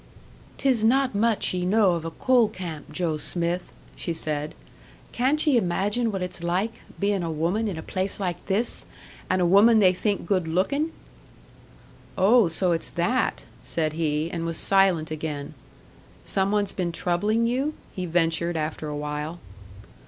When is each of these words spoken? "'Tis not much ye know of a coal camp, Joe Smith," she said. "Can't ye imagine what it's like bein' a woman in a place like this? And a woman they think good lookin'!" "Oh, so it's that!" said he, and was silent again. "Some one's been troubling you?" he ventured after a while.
"'Tis 0.57 0.83
not 0.83 1.13
much 1.13 1.53
ye 1.53 1.63
know 1.63 1.91
of 1.91 2.03
a 2.03 2.09
coal 2.09 2.49
camp, 2.49 2.91
Joe 2.91 3.17
Smith," 3.17 3.71
she 3.95 4.13
said. 4.13 4.55
"Can't 5.11 5.45
ye 5.45 5.57
imagine 5.57 6.11
what 6.11 6.23
it's 6.23 6.41
like 6.41 6.81
bein' 6.99 7.21
a 7.21 7.29
woman 7.31 7.67
in 7.67 7.77
a 7.77 7.83
place 7.83 8.19
like 8.19 8.43
this? 8.47 8.87
And 9.29 9.43
a 9.43 9.45
woman 9.45 9.77
they 9.77 9.93
think 9.93 10.25
good 10.25 10.47
lookin'!" 10.47 10.91
"Oh, 12.17 12.47
so 12.47 12.71
it's 12.71 12.89
that!" 12.89 13.43
said 13.61 13.93
he, 13.93 14.31
and 14.31 14.43
was 14.43 14.57
silent 14.57 15.11
again. 15.11 15.53
"Some 16.23 16.51
one's 16.51 16.71
been 16.71 16.91
troubling 16.91 17.45
you?" 17.45 17.75
he 17.95 18.07
ventured 18.07 18.57
after 18.57 18.87
a 18.87 18.97
while. 18.97 19.37